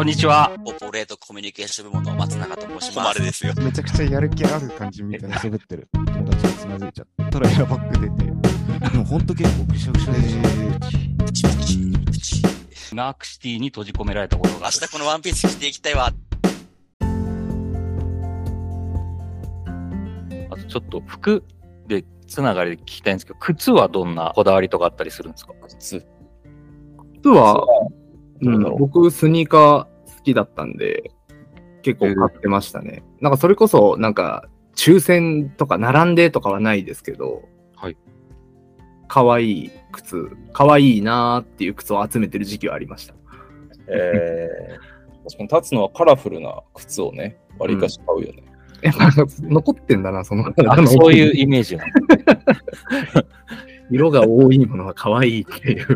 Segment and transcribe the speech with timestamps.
[0.00, 0.50] こんにちは。
[0.64, 3.00] オポレートコミュニケーション部門の松永と申します。
[3.00, 3.52] 誉れですよ。
[3.58, 8.30] めちゃくちゃやる気ある感じみたいな喋ってる友達につまずいちゃったらエアバッグ出て、
[8.92, 10.48] でもほんと結構ぐしゃぐしゃでした。
[11.26, 12.42] プチプチプチ
[12.96, 14.72] ナークシティに閉じ込められたことが明ある。
[14.72, 16.06] 日このワンピース着ていきたいわ。
[16.06, 16.12] あ
[20.56, 21.44] とちょっと服
[21.88, 25.52] でつながりで聞きたいんですけど、靴はどんなこだわりとかあったりするんですか？
[25.68, 26.06] 靴。
[27.20, 27.66] 靴は、
[28.40, 29.89] うんだろう僕、スニーカー
[30.20, 31.10] 好きだったんで、
[31.82, 33.02] 結構買ってましたね。
[33.20, 34.44] なんかそれこそ、なんか、
[34.76, 37.42] 抽選とか並んでとかはないですけど、
[37.74, 37.96] はい。
[39.08, 43.14] 可愛い靴、可愛いなーっていう靴を集めてる時期はありました。
[43.88, 44.80] えー、
[45.24, 48.44] 確かに立つのはカラフルな靴をね、割りかし買うよね。
[48.82, 49.10] やっぱ
[49.40, 50.44] 残ってんだな、その、
[50.86, 51.76] そういうイメージ
[53.90, 55.86] 色が多いものは可愛いっていう。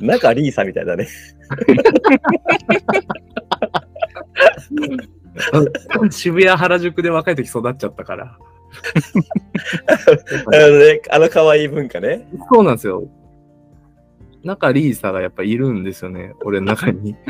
[0.00, 1.06] なんかリーサみたいだね。
[6.10, 8.38] 渋谷、原宿で若い時育っちゃったから。
[10.46, 12.28] あのね、あの可愛い文化ね。
[12.52, 13.08] そうなんですよ。
[14.42, 17.14] 中リーサがやっぱいるんですよね、俺の中に。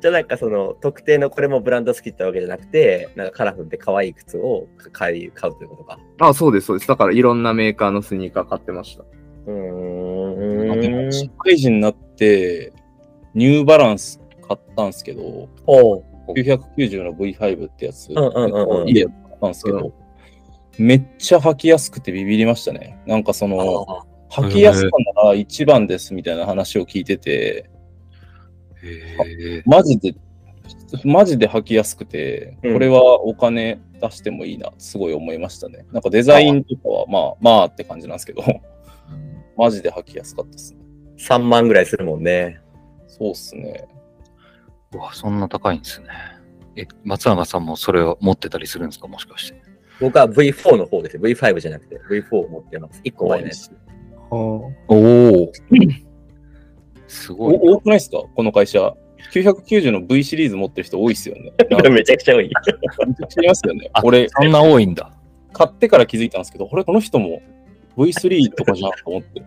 [0.00, 5.98] じゃあなんかその特定のこれもブランド好きってわけじゃなくて、なんかカラフルで可愛い靴を買い買うということか。
[6.20, 6.88] あ、そうです、そうです。
[6.88, 9.04] だからいろんなメーカーのスニーカー買ってました。
[9.46, 11.12] うん。
[11.12, 12.72] 社会人になって、
[13.34, 16.04] ニューバランス買ったんですけど、おう。
[16.28, 19.92] 990の V5 ってやつ、んうんうんうんいいやつ買ったんですけど、
[20.78, 23.00] めっちゃ履きやすくてビビりましたね。
[23.06, 27.68] なんかその、あ履きやすさなら一番ですみたいな話を聞いてて、
[28.82, 30.14] へマジで、
[31.04, 35.84] マジで履きやすくて、うんこれはお金出してもいいな、すごい思いましたね。
[35.92, 38.42] なんかデザインとかは、まあまあって感じなんですけど、
[39.56, 40.80] マジで履きやすかったですね。
[41.18, 42.60] 3万ぐらいするもんね。
[43.20, 43.86] そうっすね。
[44.94, 46.08] うわ、そんな高いんですね。
[46.74, 49.06] え、松永さんもそれを持ってたりするんですか？
[49.08, 49.62] もしかして。
[50.00, 51.22] 僕は V4 の方ですよ。
[51.22, 53.02] V5 じゃなくて V4 を持ってます。
[53.04, 53.70] 1個前のやつ。
[54.30, 55.52] おお。
[57.06, 57.60] すごいな。
[57.62, 58.22] お多くないですか？
[58.34, 58.94] この会社。
[59.34, 61.52] 990の V シリーズ持ってる人多いっすよね。
[61.90, 62.44] めちゃくちゃ多い。
[62.44, 64.00] めちゃくちゃいますよねあ。
[64.02, 65.12] 俺、そんな多いんだ。
[65.52, 66.84] 買ってから気づいたんですけど、これ？
[66.84, 67.42] この人も
[67.98, 69.42] V3 とかじゃんと思って。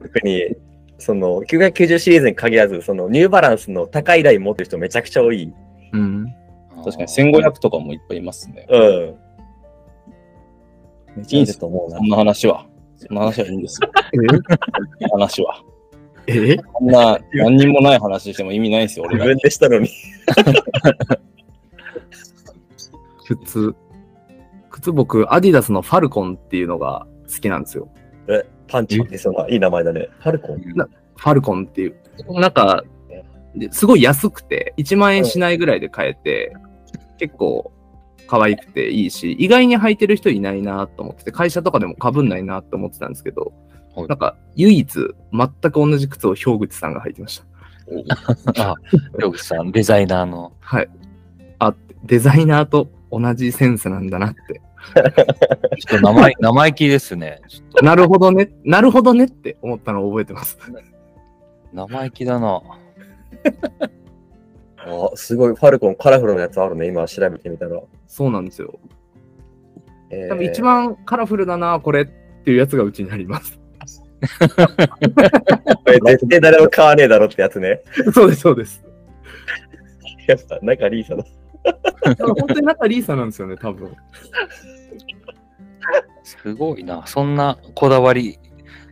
[0.00, 0.56] 特に、
[1.02, 5.52] その990シリーズに限らず、そのニューバランスの高いライン持ってる人めちゃくちゃ多い。
[5.92, 6.32] うん。
[6.84, 8.66] 確かに1500とかもいっぱいいますね。
[8.70, 8.80] うん。
[11.16, 12.66] めいいんですと思うなそんな話は。
[12.96, 13.90] そんな話はいいんですよ。
[15.00, 15.62] いい話は。
[16.28, 16.52] え？
[16.52, 19.24] えこんな何にもない話しても意味ないんですよ、俺が。
[19.26, 19.88] 自分でしたのに。
[23.26, 23.74] 靴。
[24.70, 27.88] 靴僕、アディダスのファルコンっていうのが好きなんですよ。
[28.28, 30.08] え、パンチってそのいい名前だね。
[30.20, 30.60] ファルコン？
[30.60, 31.94] ファルコンっていう。
[32.40, 32.82] なんか、
[33.54, 36.56] ですごい安くて、1万円しないぐらいで買えて、
[37.18, 37.70] 結構
[38.26, 43.52] 可愛くていいし、意外に履いてる人いないなと思ってて、会社とかでも被んないなと思ってたんですけど、
[43.94, 47.42] はいなんか唯一全く同じ靴を氷口さんが履いてまし
[48.54, 48.72] た。
[48.72, 48.74] あ、
[49.18, 50.54] ヨグさん、デザイナーの。
[50.60, 50.88] はい。
[51.58, 54.62] あ、デザイナーと同じセンスなんだなって。
[55.78, 57.40] ちょっと生意生意気ですね。
[57.82, 60.58] なるほどね、なるほどねって思ったのを覚えてます。
[61.72, 62.60] 生意気だな。
[64.84, 65.54] あ、すごい。
[65.54, 66.86] ファルコンカラフルなやつあるね。
[66.86, 67.80] 今調べてみたら。
[68.06, 68.78] そうなんですよ。
[70.10, 72.06] えー多分一番カラフルだな、これっ
[72.44, 73.58] ていうやつがうちにあります。
[74.38, 74.48] こ
[75.90, 77.80] れ絶対誰も買わねえだろってやつね。
[78.12, 78.84] そうです、そうです。
[80.26, 81.24] やっぱ、なんかリーサだ。
[82.18, 83.94] 本当に中リーサなんですよね、多分。
[86.22, 87.06] すごいな。
[87.06, 88.38] そんなこだわり。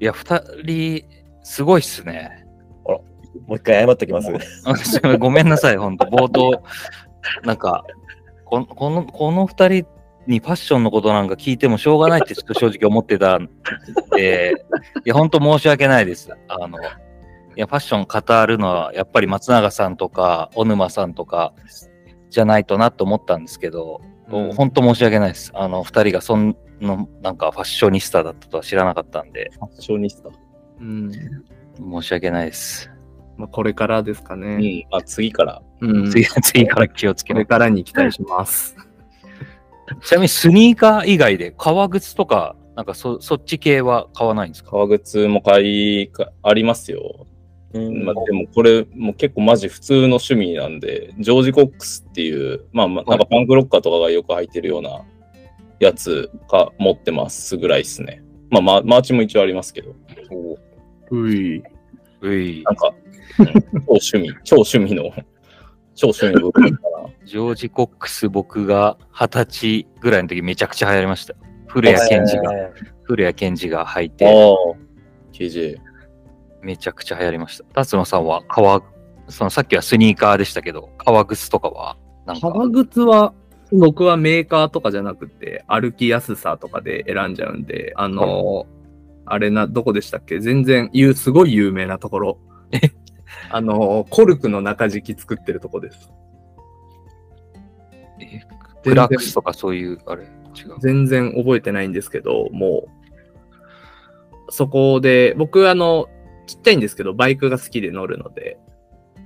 [0.00, 1.04] いや、二人、
[1.42, 2.46] すごいっすね。
[3.46, 4.30] もう一回謝っときます。
[4.64, 6.62] あ ごめんなさい、本当冒頭。
[7.44, 7.84] なんか、
[8.44, 9.86] この、この、この二人
[10.26, 13.48] にファッションのことなんか聞いてもしょうがないってちょっと正直思ってたん
[14.14, 14.54] で、
[15.04, 16.30] いや、本当申し訳ないです。
[16.48, 16.82] あの、い
[17.56, 21.54] や、ファッション語るのは、やっぱり松永さんとか、小沼さんとか、
[22.30, 25.50] じゃないとなと思ったんですけど、うん本当申し訳ないです。
[25.54, 30.28] あの、二人がそんな、なんかファッショニスタだったとは知らなかったんで、ファッショニスタ。
[30.80, 31.10] うん。
[31.12, 32.90] 申し訳ないです。
[33.38, 34.56] まあ、これからですかうね。
[34.56, 34.84] ん。
[34.90, 35.62] あ、次から。
[35.80, 36.10] うん。
[36.12, 37.58] 次、次から気をつけますこれ。
[37.58, 38.76] からに期待します。
[40.04, 44.70] ちなみにスニーカー以外で革靴とか、なんかそそっち系は買わないんですか？
[44.72, 47.26] 革靴も買いか、ありますよ。
[47.74, 55.02] うんまあ、でもこれもう結構マジ普通の趣味なんで、ジョージ・コックスっていう、まあまあなんかパンクロッカーとかがよく履いてるような
[55.78, 58.22] やつか持ってますぐらいですね。
[58.50, 59.94] まあママーチも一応ありますけど。
[61.10, 61.62] うい。
[62.20, 62.92] ういなんか、
[63.38, 65.12] うん超趣味、超趣味の、
[65.94, 67.08] 超趣味の部分かな。
[67.24, 71.34] ジョージ・コックス、僕が二十歳ぐらいの時めちゃくちゃ流行りました。
[71.66, 72.72] 古谷健二が、え
[73.02, 74.30] 古谷健二が履いあて、あ、
[75.32, 75.87] KJ。
[76.62, 77.64] めちゃくちゃ流行りました。
[77.74, 78.82] 辰野さんは革、
[79.28, 81.96] そのさっきはスニーカーでしたけど、革靴とかは、
[82.26, 83.34] なんか、革靴は、
[83.70, 88.66] 僕はメーカーとかじゃなくて、歩きやすさとかで選んじゃうんで、あの、
[89.26, 90.40] あれな、どこでしたっけ？
[90.40, 92.38] 全然、言う、すごい有名なところ。
[93.50, 96.10] あの、コルクの中敷き作ってるとこです。
[98.20, 98.40] え？
[98.82, 100.30] クラックスとかそういう、あれ、違う。
[100.80, 102.84] 全然覚えてないんですけど、も
[104.48, 106.08] う、そこで、僕、あの、
[106.48, 108.58] ちっちゃいんですけど、バイクが好きで乗るので、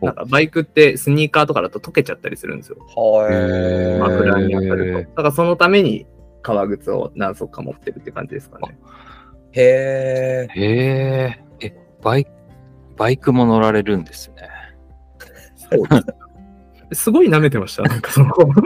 [0.00, 2.76] おなんかバイクってスニーカーとかだと溶けちゃったりするんですよ。
[2.96, 3.98] はい。
[4.00, 5.10] 枕に当たると。
[5.10, 6.06] だからそのために
[6.42, 8.76] 革靴を何足か持ってるって感じですかね。
[9.52, 10.60] へえ。
[10.60, 10.64] へ
[11.60, 12.30] え、え、バイク、
[12.96, 14.48] バイクも乗られるんですね。
[15.56, 15.96] そうで
[16.92, 17.04] す。
[17.04, 17.84] すごい舐めてました。
[17.84, 18.62] なんかその、もう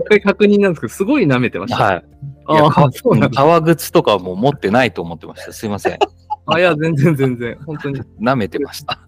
[0.00, 1.82] 一回確認なんですけど、すごい舐めてました。
[1.82, 2.04] はい。
[2.50, 2.70] いや。
[3.30, 5.52] 革靴とかも持ってないと思ってました。
[5.52, 5.98] すいません。
[6.54, 7.58] あ、いや、全然全然。
[7.66, 8.98] 本当に、舐めてました。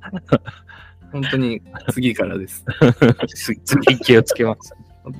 [1.12, 1.60] 本当に
[1.92, 2.64] 次からです。
[3.34, 4.74] 次 次気をつけます。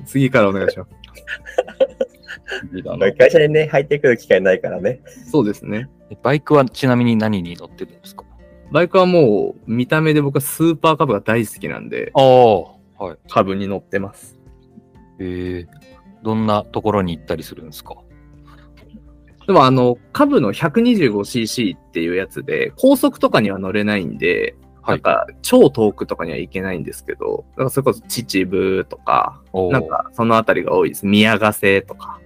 [0.05, 0.91] 次からお願いします。
[3.17, 5.01] 会社にね、入ってくる機会ないからね。
[5.31, 5.89] そうですね。
[6.23, 8.23] バイクはちなみに何に乗ってるんですか？
[8.71, 12.59] バイクはもう、見た目で僕はスーパーカブが大好きなんで、ああ、
[13.03, 13.17] はい。
[13.29, 14.39] カブに乗ってます。
[15.19, 15.93] ええ
[16.23, 17.95] どんなところに行ったりするんですか？
[19.47, 29.41] でもあの、カブの 125cc っていうやつで、高速とかには乗れないんで、はいなんか超遠くとかには行けないんですけど、だからそれこそ秩父とか、
[29.71, 31.05] なんかそのあたりが多いです。
[31.05, 32.19] 宮ヶ瀬とか。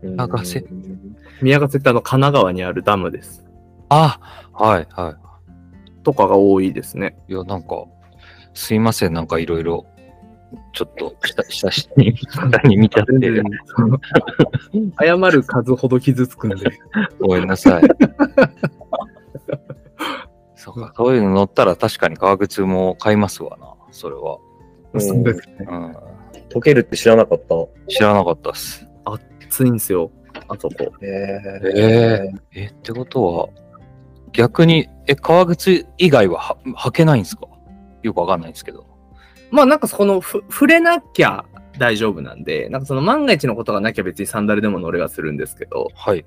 [0.00, 0.64] 宮ヶ瀬
[1.42, 3.44] 宮ヶ瀬ってあの神奈川にあるダムです。
[3.88, 4.20] あ、
[4.52, 5.18] はい、は
[6.04, 7.16] とかが多いですね。
[7.28, 7.32] い。
[7.32, 7.84] いや、なんか、
[8.54, 9.86] すいません、なんかいろいろ、
[10.72, 13.12] ちょっと、下、下、下に、下に見ちゃって
[15.00, 16.56] 謝る数ほど傷つくんで。
[17.20, 17.82] ごめんなさい。
[20.56, 24.38] そうか、そういうの乗ったら確かに革靴も買いますわな、それは。
[24.92, 25.66] うんそうですね。
[25.68, 25.96] うん。
[26.48, 27.54] 溶けるって知らなかった。
[27.88, 28.84] 知らなかったっす。
[29.04, 30.10] 暑いんですよ。
[30.48, 30.92] あそこ。
[31.00, 31.06] へ
[31.76, 33.48] ええ、ってことは、
[34.32, 37.46] 逆に、え、革靴以外はは履けないんですか？
[38.02, 38.84] よくわかんないんですけど。
[39.50, 41.44] まあなんかそのふ触れなきゃ
[41.78, 46.24] 大丈夫なんで、なんかその万が一のことがなきゃ別にサンダルでも乗れはするんですけど、はい。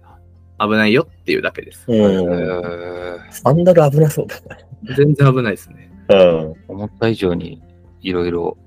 [0.60, 1.86] 危ないよっていうだけです。
[3.32, 4.36] サンダル危なそうだ
[4.96, 5.92] 全然危ないですね。
[6.08, 6.16] な。
[6.16, 6.54] うん。
[6.68, 7.62] 思った以上に
[8.02, 8.58] いろいろ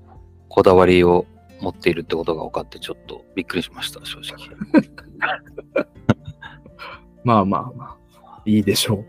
[0.49, 1.25] こだわりを
[1.61, 4.37] 持っているってことが分かってちょっとびっくりしました、正直。
[7.23, 9.05] まあまあまあ、いいでしょう。